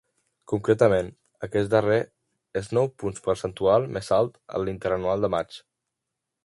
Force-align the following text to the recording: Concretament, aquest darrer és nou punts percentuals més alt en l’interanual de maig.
Concretament, 0.51 1.11
aquest 1.47 1.69
darrer 1.73 1.99
és 2.63 2.71
nou 2.79 2.91
punts 3.03 3.23
percentuals 3.29 3.93
més 3.99 4.11
alt 4.21 4.43
en 4.57 4.65
l’interanual 4.67 5.27
de 5.27 5.35
maig. 5.37 5.63